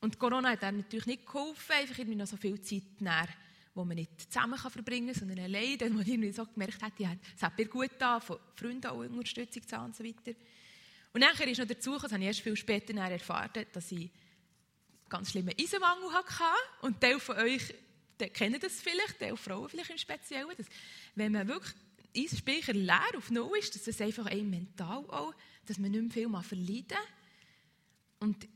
[0.00, 3.28] Und Corona hat einem natürlich nicht geholfen, einfach irgendwie noch so viel Zeit nehmen,
[3.74, 7.14] wo man nicht zusammen kann verbringen kann, sondern allein, dann man irgendwie so gemerkt ja,
[7.36, 10.36] es hat mir gut da, von Freunden auch Unterstützung zu und so weiter.
[11.12, 14.10] Und nachher ist noch dazu das habe ich erst viel später erfahren, dass ich
[15.12, 16.44] ganz schlimmen Eisenmangel hatte.
[16.80, 17.74] Und Teil von euch
[18.32, 20.66] kennen das vielleicht, Teil Frauen vielleicht im Speziellen, dass
[21.14, 21.74] wenn man wirklich
[22.16, 25.34] Eisenspeicher leer auf Null ist, dass das einfach ein mental auch,
[25.66, 26.98] dass man nicht mehr viel mal verleiden
[28.20, 28.48] Und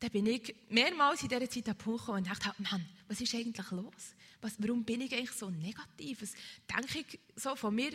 [0.00, 3.34] dann bin ich mehrmals in dieser Zeit an den Punkt und dachte, Mann, was ist
[3.34, 4.14] eigentlich los?
[4.40, 6.22] Was, warum bin ich eigentlich so negativ?
[6.22, 6.34] Was
[6.72, 7.92] denke ich so von mir?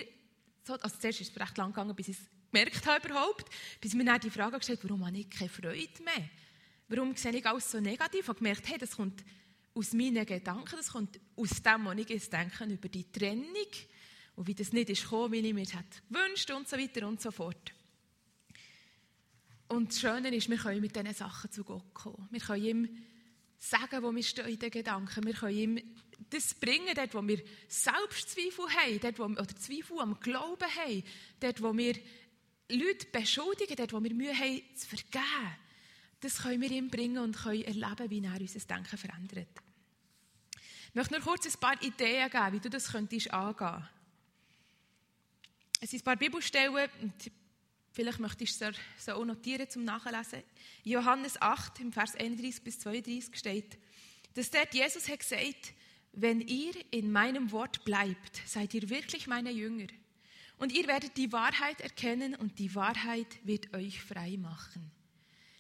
[0.66, 3.46] So, also zuerst ist es recht lang gegangen, bis ich es gemerkt habe überhaupt,
[3.80, 6.30] bis mir dann die Frage gestellt warum habe ich keine Freude mehr?
[6.96, 8.28] Warum sehe ich alles so negativ?
[8.28, 9.24] Habe gemerkt, hey, das kommt
[9.74, 13.72] aus meinen Gedanken, das kommt aus dem, was ich jetzt denke, über die Trennung
[14.36, 15.74] und wie das nicht ist gekommen, wie ich mir das
[16.08, 17.74] gewünscht und so weiter und so fort.
[19.70, 22.28] Und das Schöne ist, wir können mit diesen Sachen zu Gott kommen.
[22.30, 22.90] Wir können ihm
[23.58, 25.26] sagen, wo wir stehen in den Gedanken.
[25.26, 25.96] Wir können ihm
[26.30, 31.04] das bringen, dort, wo wir Selbstzweifel haben, dort, wo oder Zweifel am Glauben haben,
[31.40, 31.96] dort, wo wir
[32.70, 35.56] Leute beschuldigen, dort, wo wir Mühe haben, zu vergeben,
[36.24, 39.48] das können wir ihm bringen und können erleben, wie er unser Denken verändert.
[40.90, 43.88] Ich möchte nur kurz ein paar Ideen geben, wie du das könntest angehen.
[45.82, 46.90] Es sind ein paar Bibelstellen,
[47.92, 50.44] vielleicht möchtest du es auch notieren zum Nachlesen.
[50.84, 53.78] Johannes 8, im Vers 31 bis 32 steht,
[54.36, 55.74] dass dort Jesus hat gesagt,
[56.14, 59.88] wenn ihr in meinem Wort bleibt, seid ihr wirklich meine Jünger.
[60.58, 64.92] Und ihr werdet die Wahrheit erkennen und die Wahrheit wird euch frei machen.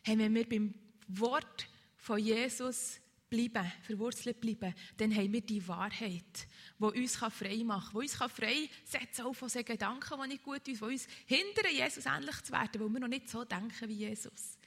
[0.06, 0.74] Hey, wenn wir beim
[1.08, 7.94] Wort von Jesus bleiben, verwurzelt bleiben, dann haben wir die Wahrheit, die uns frei machen
[7.94, 11.08] kann, die uns frei setzen auch von den Gedanken, die nicht gut sind, die uns
[11.26, 14.58] hindern, Jesus ähnlich zu werden, weil wir noch nicht so denken wie Jesus.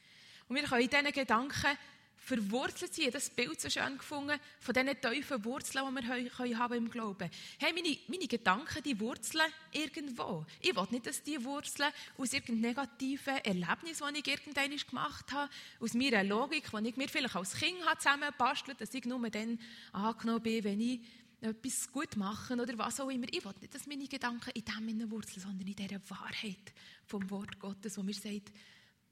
[0.48, 1.78] Und wir können in diesen Gedanken
[2.26, 3.14] verwurzelt sind.
[3.14, 7.30] Das Bild so schön gefunden von diesen tiefen Wurzeln, die wir können haben im Glauben.
[7.58, 10.44] Hey, meine, meine Gedanken, die wurzeln irgendwo.
[10.60, 15.50] Ich will nicht, dass die Wurzeln aus irgendeinem negativen Erlebnis, das ich irgendwann gemacht habe,
[15.78, 19.60] aus meiner Logik, die ich mir vielleicht als Kind zusammenbastelt dass ich nur dann
[19.92, 21.00] angenommen bin, wenn ich
[21.40, 23.26] etwas gut mache oder was auch immer.
[23.30, 26.72] Ich will nicht, dass meine Gedanken in dem wurzeln, sondern in dieser Wahrheit
[27.04, 28.50] vom Wort Gottes, wo mir sagt,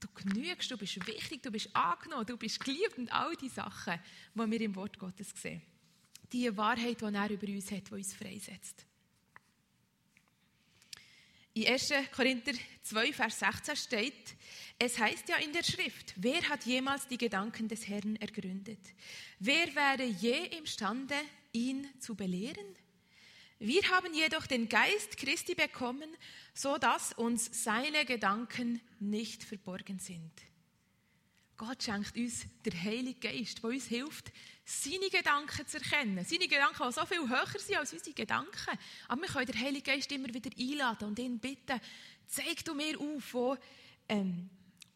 [0.04, 3.98] du genügst, du bist wichtig, du bist angenommen, du bist geliebt und all die Sachen,
[4.34, 5.62] die wir im Wort Gottes sehen.
[6.32, 8.86] Die Wahrheit, die er über uns hat, die uns freisetzt.
[11.56, 11.92] In 1.
[12.10, 14.34] Korinther 2, Vers 16 steht,
[14.76, 18.80] es heißt ja in der Schrift, wer hat jemals die Gedanken des Herrn ergründet?
[19.38, 21.14] Wer wäre je imstande,
[21.52, 22.76] ihn zu belehren?
[23.58, 26.08] Wir haben jedoch den Geist Christi bekommen,
[26.54, 30.32] so dass uns seine Gedanken nicht verborgen sind.
[31.56, 34.32] Gott schenkt uns den Heiligen Geist, der uns hilft,
[34.64, 36.24] seine Gedanken zu erkennen.
[36.24, 38.78] Seine Gedanken, die so viel höher sind als unsere Gedanken.
[39.06, 41.80] Aber wir können den Heiligen Geist immer wieder einladen und ihn bitten,
[42.26, 43.56] zeig du mir auf, wo,
[44.08, 44.50] ähm,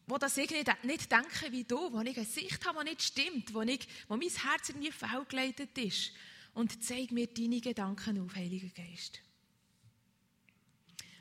[0.05, 3.03] wo das ich nicht, nicht denke wie du, wo ich eine Sicht habe, die nicht
[3.03, 6.11] stimmt, wo, ich, wo mein Herz irgendwie fehlgeleitet ist.
[6.53, 9.21] Und zeig mir deine Gedanken auf, Heiliger Geist.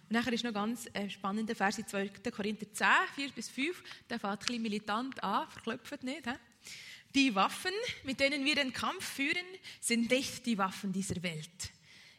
[0.09, 2.09] Und nachher ist noch ganz äh, spannender Vers in 2.
[2.31, 3.83] Korinther 10, 4 bis 5.
[4.09, 6.27] Der fängt ein bisschen militant an, verklopft nicht.
[6.27, 6.33] He?
[7.14, 7.73] Die Waffen,
[8.05, 9.45] mit denen wir den Kampf führen,
[9.81, 11.73] sind nicht die Waffen dieser Welt.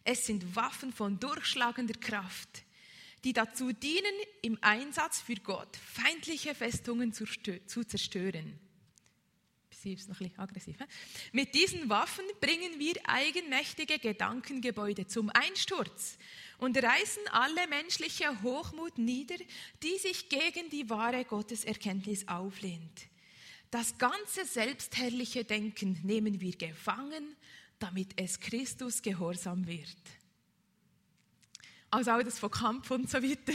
[0.03, 2.63] Es sind Waffen von durchschlagender Kraft,
[3.23, 7.25] die dazu dienen, im Einsatz für Gott feindliche Festungen zu,
[7.65, 8.59] zu zerstören.
[9.81, 10.77] Sie ist noch ein bisschen aggressiv.
[11.31, 16.17] Mit diesen Waffen bringen wir eigenmächtige Gedankengebäude zum Einsturz
[16.57, 19.37] und reißen alle menschliche Hochmut nieder,
[19.81, 23.07] die sich gegen die wahre Gotteserkenntnis auflehnt.
[23.71, 27.37] Das ganze selbstherrliche Denken nehmen wir gefangen,
[27.77, 29.95] damit es Christus gehorsam wird.
[31.89, 33.53] Also auch das von Kampf und so weiter.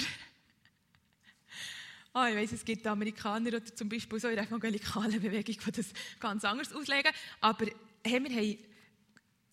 [2.17, 5.73] Oh, ich weiß, es gibt Amerikaner oder zum Beispiel so in der evangelikalen Bewegung, die
[5.73, 7.11] das ganz anders auslegen.
[7.41, 7.67] Aber
[8.05, 8.59] hey, wir haben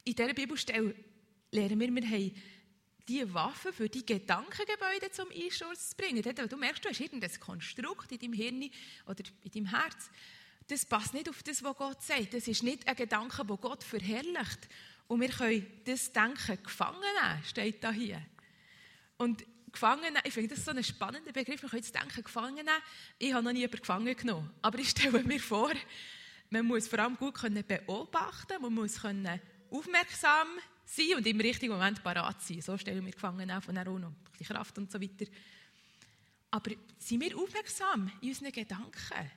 [0.04, 0.94] in dieser Bibelstelle
[1.52, 2.36] lernen wir, wir haben
[3.08, 6.22] die Waffe für die Gedankengebäude zum Einsturz zu bringen.
[6.22, 8.70] Du merkst, du hast irgendein Konstrukt in deinem Hirn
[9.08, 10.12] oder in deinem Herz.
[10.68, 12.36] Das passt nicht auf das, was Gott sagt.
[12.36, 14.70] Das ist nicht ein Gedanke, der Gott verherrlicht.
[15.08, 18.22] Und wir können das Denken gefangen nehmen, steht da hier.
[19.18, 21.62] Und gefangen ich finde das so ein spannender Begriff.
[21.62, 22.70] Wir können das Denken gefangen nehmen.
[23.18, 24.52] Ich habe noch nie jemanden gefangen genommen.
[24.62, 25.72] Aber ich stelle mir vor,
[26.50, 27.34] man muss vor allem gut
[27.68, 29.00] beobachten können, man muss
[29.70, 30.48] aufmerksam
[30.86, 32.62] sein und im richtigen Moment parat sein.
[32.62, 35.26] So stellen wir Gefangene auf und auch noch die Kraft und so weiter.
[36.52, 39.32] Aber sind wir aufmerksam in unseren Gedanken?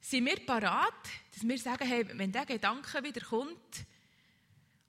[0.00, 0.94] Sind wir parat,
[1.34, 3.86] dass wir sagen, hey, wenn der Gedanke wieder kommt,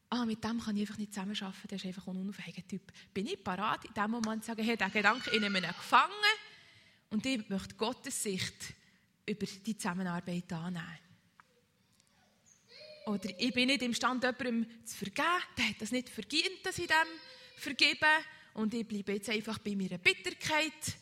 [0.10, 2.92] ah, mit dem kann ich einfach nicht zusammenarbeiten, der ist einfach ein unfähiger Typ.
[3.14, 6.14] Bin ich parat, in dem Moment zu sagen, hey, der Gedanke, ich nehme ihn gefangen
[7.10, 8.74] und ich möchte Gottes Sicht
[9.26, 11.00] über die Zusammenarbeit annehmen.
[13.08, 15.28] Oder ich bin nicht imstande, jemandem zu vergeben.
[15.58, 17.08] Der hat das nicht verdient, dass ich dem
[17.56, 18.06] vergebe.
[18.54, 20.98] Und ich bleibe jetzt einfach bei meiner Bitterkeit.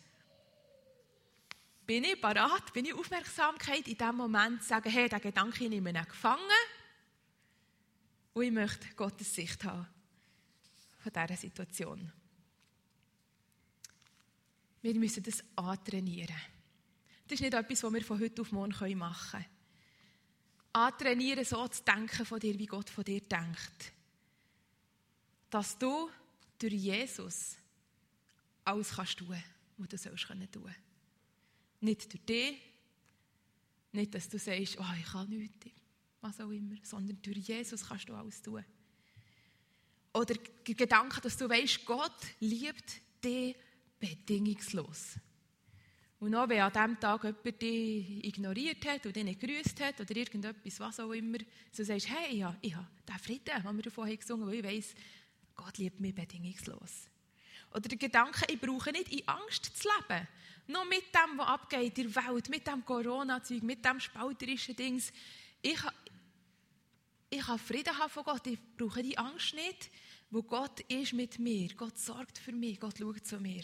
[1.88, 5.92] Bin ich parat, bin ich Aufmerksamkeit in dem Moment zu sagen, hey, der Gedanke nehme
[5.92, 6.42] ich gefangen.
[8.36, 9.88] Und ich möchte Gottes Sicht haben
[11.00, 12.12] von dieser Situation.
[14.82, 16.36] Wir müssen das antrainieren.
[17.28, 19.46] Das ist nicht etwas, was wir von heute auf morgen machen können
[20.74, 23.94] antrainieren, so zu denken von dir, wie Gott von dir denkt.
[25.50, 26.10] Dass du
[26.60, 27.56] durch Jesus
[28.66, 29.42] alles kannst tun,
[29.78, 30.76] was du sollst können tun.
[31.80, 32.62] Nicht durch dich,
[33.94, 35.68] nicht, dass du sagst, oh, ich kann nichts,
[36.26, 38.64] was auch immer, sondern durch Jesus kannst du alles tun.
[40.14, 43.56] Oder der Gedanke, dass du weißt, Gott liebt dich
[44.00, 45.16] bedingungslos.
[46.20, 50.00] Und auch wenn an diesem Tag jemand dich ignoriert hat oder dich nicht gegrüßt hat
[50.00, 51.38] oder irgendetwas, was auch immer,
[51.72, 54.78] so sagst hey, ja, ich habe den Frieden, den wir davon gesungen haben, weil ich
[54.78, 54.96] weiss,
[55.56, 57.08] Gott liebt mich bedingungslos.
[57.72, 60.28] Oder der Gedanke, ich brauche nicht in Angst zu leben.
[60.68, 65.12] Nur mit dem, was abgeht in der Welt, mit dem Corona-Zeug, mit dem spalterischen Dings.
[65.62, 65.80] Ich,
[67.30, 68.48] ich kann Frieden von Gott.
[68.48, 69.90] Ich brauche die Angst nicht,
[70.30, 71.74] wo Gott ist mit mir.
[71.76, 72.80] Gott sorgt für mich.
[72.80, 73.64] Gott schaut zu mir.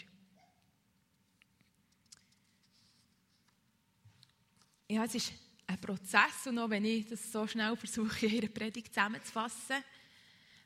[4.88, 5.32] Ja, es ist
[5.66, 9.82] ein Prozess und auch wenn ich das so schnell versuche, in ihrer Predigt zusammenzufassen,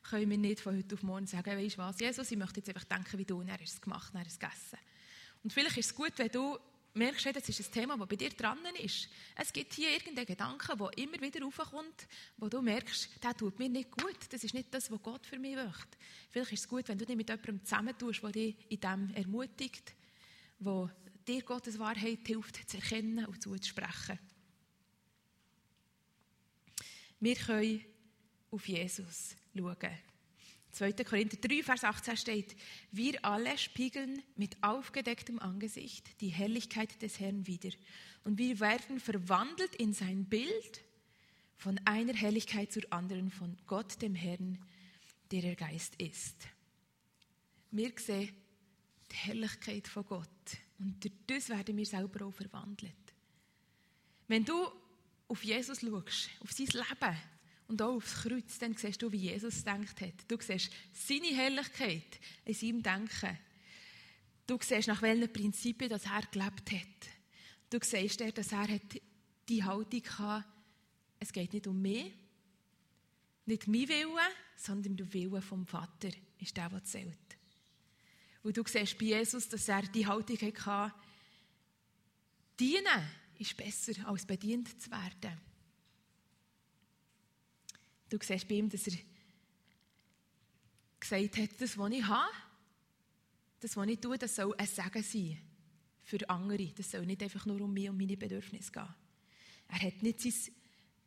[0.02, 2.68] können wir nicht von heute auf morgen sagen, weißt du was, Jesus, ich möchte jetzt
[2.68, 4.78] einfach denken wie du, und er hat es gemacht, er hat es gegessen.
[5.42, 6.58] Und vielleicht ist es gut, wenn du
[6.96, 9.08] merkst, das ist ein Thema, das bei dir dran ist.
[9.36, 12.06] Es gibt hier irgendeinen Gedanken, der immer wieder raufkommt,
[12.36, 14.18] wo du merkst, der tut mir nicht gut.
[14.30, 15.98] Das ist nicht das, was Gott für mich möchte.
[16.30, 19.94] Vielleicht ist es gut, wenn du dich mit jemandem zusammentust, der dich in dem ermutigt,
[20.58, 20.90] wo
[21.26, 24.18] dir Gottes Wahrheit hilft, zu erkennen und zuzusprechen.
[27.20, 27.84] Wir können
[28.50, 29.76] auf Jesus schauen.
[30.76, 30.92] 2.
[30.92, 32.56] Korinther 3, Vers 18 steht,
[32.92, 37.70] wir alle spiegeln mit aufgedecktem Angesicht die Herrlichkeit des Herrn wider.
[38.24, 40.84] Und wir werden verwandelt in sein Bild
[41.56, 44.58] von einer Herrlichkeit zur anderen, von Gott, dem Herrn,
[45.30, 46.36] der der Geist ist.
[47.70, 48.34] Wir sehen
[49.10, 50.28] die Herrlichkeit von Gott.
[50.78, 52.92] Und durch das werden wir selber auch verwandelt.
[54.28, 54.68] Wenn du
[55.28, 57.16] auf Jesus schaust, auf sein Leben,
[57.68, 60.14] und auch aufs Kreuz, dann siehst du, wie Jesus gedacht hat.
[60.28, 63.38] Du siehst seine Herrlichkeit in seinem Denken.
[64.46, 67.10] Du siehst, nach welchen Prinzipien das er gelebt hat.
[67.68, 68.68] Du siehst, dass er
[69.48, 70.48] die Haltung hatte,
[71.18, 72.12] es geht nicht um mich,
[73.46, 74.20] nicht mein Wille,
[74.56, 77.16] sondern der Wille vom Vater ist der, der zählt.
[78.42, 80.94] Und du siehst bei Jesus, dass er die Haltung hatte,
[82.60, 85.40] dienen ist besser, als bedient zu werden.
[88.08, 88.98] Du siehst bei ihm, dass er
[91.00, 92.32] gesagt hat, das, was ich habe,
[93.60, 95.38] das, was ich tue, das soll ein Segen sein
[96.04, 96.68] für andere.
[96.68, 98.94] Das soll nicht einfach nur um mich und meine Bedürfnisse gehen.
[99.68, 100.54] Er hat nicht sein,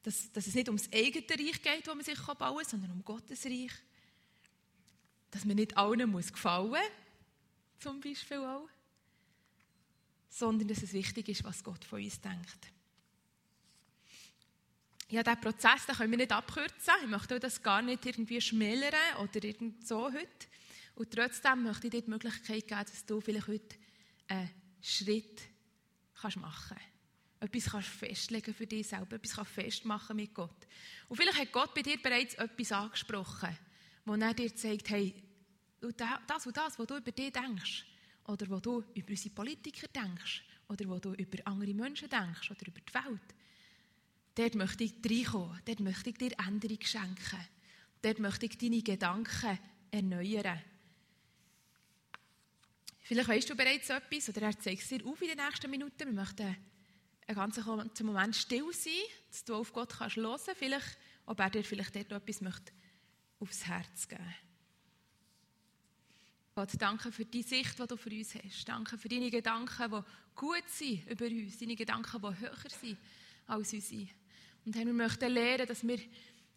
[0.04, 3.04] dass, dass es nicht ums eigene Reich geht, das man sich bauen kann, sondern um
[3.04, 3.72] Gottes Reich.
[5.32, 6.80] Dass man nicht allen muss gefallen muss,
[7.80, 8.68] zum Beispiel auch,
[10.30, 12.79] sondern dass es wichtig ist, was Gott von uns denkt
[15.10, 16.94] ja, diesen Prozess den können wir nicht abkürzen.
[17.02, 20.48] Ich möchte das gar nicht irgendwie schmälern oder irgend so heute.
[20.96, 23.76] Und trotzdem möchte ich dir die Möglichkeit geben, dass du vielleicht heute
[24.28, 24.50] einen
[24.82, 25.42] Schritt
[26.14, 27.56] kannst machen kannst.
[27.56, 30.68] Etwas kannst festlegen für dich selber, etwas kannst festmachen mit Gott.
[31.08, 33.58] Und vielleicht hat Gott bei dir bereits etwas angesprochen,
[34.06, 35.16] wo er dir zeigt, hey,
[35.80, 37.86] das und das, was du über dich denkst,
[38.26, 42.68] oder was du über unsere Politiker denkst, oder was du über andere Menschen denkst, oder
[42.68, 43.36] über die Welt,
[44.36, 45.60] Dort möchte ich reinkommen.
[45.66, 47.48] Dort möchte ich dir Änderung schenken.
[48.02, 49.60] Dort möchte ich deine Gedanken
[49.92, 50.62] erneuern.
[53.02, 56.06] Vielleicht weißt du bereits etwas oder er zeigt es dir auf in den nächsten Minuten.
[56.06, 56.56] Wir möchten
[57.28, 58.94] einen ganzen Moment still sein,
[59.30, 60.60] dass du auf Gott kannst hören kannst.
[60.60, 62.72] Vielleicht, ob er dir vielleicht dort etwas möchte
[63.40, 64.36] aufs Herz geben
[66.56, 68.66] Gott, danke für die Sicht, die du für uns hast.
[68.68, 70.02] Danke für deine Gedanken, die
[70.36, 71.58] gut sind über uns.
[71.58, 72.98] Deine Gedanken, die höher sind
[73.50, 74.08] als unsere.
[74.66, 76.00] Und wir möchten lernen, dass wir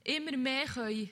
[0.05, 1.11] immer mehr können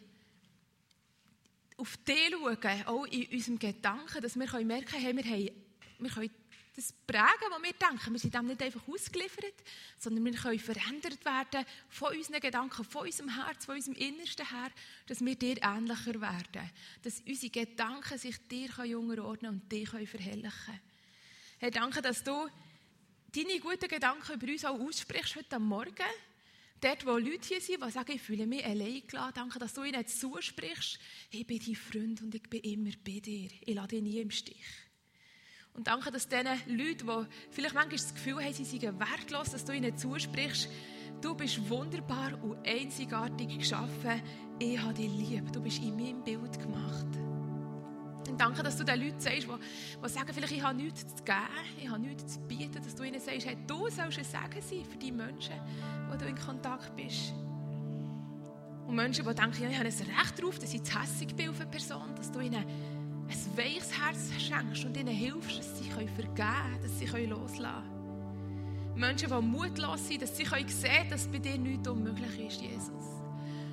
[1.77, 5.53] auf dich schauen, auch in unserem Gedanken, dass wir merken können, wir,
[5.99, 6.31] wir können
[6.77, 8.13] das prägen, was wir denken.
[8.13, 9.55] Wir sind dem nicht einfach ausgeliefert,
[9.99, 14.71] sondern wir können verändert werden von unseren Gedanken, von unserem Herz, von unserem Innersten her,
[15.07, 16.71] dass wir dir ähnlicher werden.
[17.03, 20.81] Dass unsere Gedanken sich dir unterordnen und dich verherrlichen können.
[21.59, 22.49] Herr, danke, dass du
[23.35, 25.95] deine guten Gedanken über uns auch aussprichst heute Morgen.
[26.81, 29.83] Dort, wo Leute hier sind, die sagen, ich fühle mich allein gelassen, danke, dass du
[29.85, 30.99] ihnen zusprichst,
[31.31, 33.51] ich bin dein Freund und ich bin immer bei dir.
[33.61, 34.65] Ich lasse dich nie im Stich.
[35.75, 39.65] Und danke, dass diesen Leuten, die vielleicht manchmal das Gefühl haben, sie seien wertlos, dass
[39.65, 40.69] du ihnen zusprichst,
[41.21, 44.23] du bist wunderbar und einzigartig geschaffen.
[44.59, 45.53] Ich habe dich lieb.
[45.53, 47.30] Du bist in meinem Bild gemacht.
[48.31, 51.25] Und danke, dass du den Leuten sagst, die, die sagen, vielleicht ich habe nichts zu
[51.25, 51.39] geben,
[51.83, 54.85] ich habe nichts zu bieten, dass du ihnen sagst, hey, du sollst ein Segen sein
[54.85, 55.55] für die Menschen,
[56.09, 57.35] wo du in Kontakt bist.
[58.87, 61.51] Und Menschen, die denken, ja, ich habe ein Recht darauf, dass ich zu hässig bin
[61.51, 65.91] auf eine Person, dass du ihnen ein weiches Herz schenkst und ihnen hilfst, dass sie
[65.91, 68.95] vergeben können, dass sie loslassen können.
[68.97, 73.20] Menschen, die mutlos sind, dass sie sehen können, dass bei dir nichts unmöglich ist, Jesus.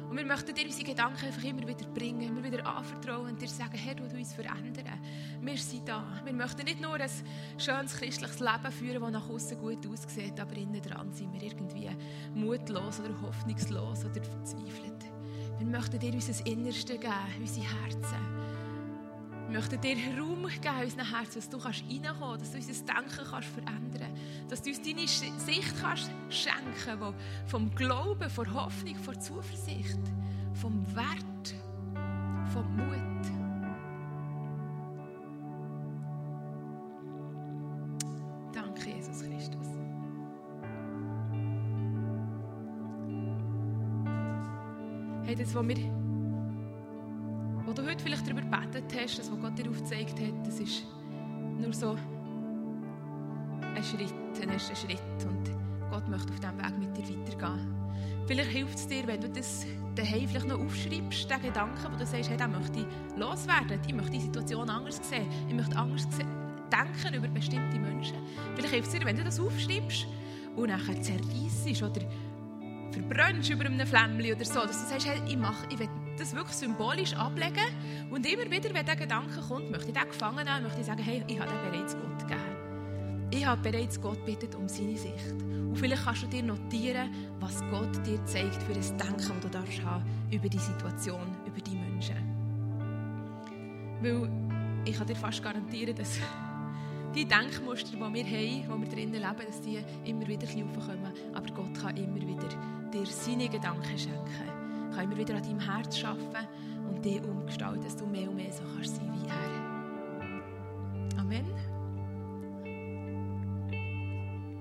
[0.10, 3.48] Und wir möchten dir unsere Gedanken einfach immer wieder bringen, immer wieder anvertrauen und dir
[3.48, 5.00] sagen, Herr, du uns verändern.
[5.42, 6.22] Wir sind da.
[6.24, 7.10] Wir möchten nicht nur ein
[7.58, 11.90] schönes christliches Leben führen, das nach außen gut aussieht, aber innen dran sind wir irgendwie
[12.34, 15.12] mutlos oder hoffnungslos oder verzweifelt.
[15.58, 18.57] Wir möchten dir unser Innerste geben, unsere Herzen.
[19.50, 23.50] Möchten dir Raum geben unseren Herzen, dass du reinkommen kannst, dass du unser Denken kannst
[23.50, 29.20] verändern kannst, dass du uns deine Sicht kannst schenken kannst, vom Glauben, von Hoffnung, von
[29.22, 30.00] Zuversicht,
[30.54, 31.56] vom Wert,
[32.54, 32.98] vom Mut.
[38.54, 39.68] Danke, Jesus Christus.
[45.24, 46.07] Hey, das, was wir
[47.88, 50.84] heute vielleicht darüber gebetet hast, das, was Gott dir aufgezeigt hat, das ist
[51.60, 51.98] nur so
[53.76, 55.00] ein Schritt, ein erster Schritt.
[55.28, 55.52] Und
[55.90, 57.74] Gott möchte auf diesem Weg mit dir weitergehen.
[58.28, 59.66] Vielleicht hilft es dir, wenn du das
[59.96, 63.94] daheim vielleicht noch aufschreibst, den Gedanken, wo du sagst, hey, den möchte ich loswerden, ich
[63.94, 66.08] möchte die Situation anders sehen, ich möchte anders
[66.72, 68.18] denken über bestimmte Menschen.
[68.56, 70.08] Vielleicht hilft es dir, wenn du das aufschreibst
[70.56, 72.02] und nachher zerreißt oder
[72.92, 75.90] verbrennst über einem Flämmchen oder so, dass du sagst, hey, ich, mache, ich will
[76.20, 77.66] das wirklich symbolisch ablegen
[78.10, 81.02] und immer wieder, wenn der Gedanke kommt, möchte ich den gefangen nehmen, möchte ich sagen,
[81.02, 82.58] hey, ich habe den bereits Gott gegeben.
[83.30, 85.32] Ich habe bereits Gott bittet um seine Sicht.
[85.42, 87.10] Und vielleicht kannst du dir notieren,
[87.40, 91.60] was Gott dir zeigt für ein Denken, das du darfst haben über die Situation, über
[91.60, 92.16] die Menschen.
[94.02, 94.30] Weil
[94.86, 96.20] ich kann dir fast garantieren, dass
[97.14, 101.14] die Denkmuster, die wir haben, wo wir drinnen leben, dass die immer wieder aufkommen.
[101.34, 102.48] Aber Gott kann immer wieder
[102.94, 104.57] dir seine Gedanken schenken
[104.98, 106.48] kann immer wieder an deinem Herz arbeiten
[106.90, 109.36] und dich umgestalten, dass du mehr und mehr so kannst sein wie er.
[111.20, 111.46] Amen.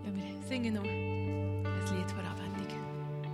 [0.05, 1.06] Ja, wir singen noch.